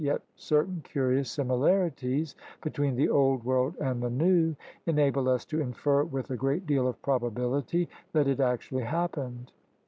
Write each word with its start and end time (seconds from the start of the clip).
Yet 0.03 0.23
certain 0.35 0.81
curious 0.83 1.29
similarities 1.29 2.33
between 2.63 2.95
the 2.95 3.07
Old 3.07 3.45
World 3.45 3.75
and 3.79 4.01
the 4.01 4.09
New 4.09 4.55
enable 4.87 5.29
us 5.29 5.45
to 5.45 5.61
infer 5.61 6.03
with 6.05 6.31
a 6.31 6.35
great 6.35 6.65
deal 6.65 6.87
of 6.87 6.99
probability 7.03 7.87
that 8.11 8.27
it 8.27 8.39
actually 8.39 8.81
hap 8.85 9.11
pened. 9.11 9.51